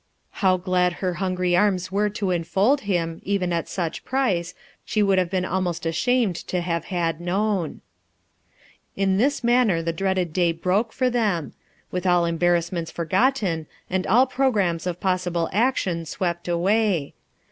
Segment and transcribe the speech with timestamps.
[0.41, 5.19] How glad her hungry arms were to enfold him, even at such price, she would
[5.19, 7.81] have been almost ashamed to have had known.
[8.97, 11.53] A STRANGE CHANGE 335 In this manner the dreaded day broke for them;
[11.91, 17.13] with a11 embarrassments forgotten and all programmes of possible action swept away.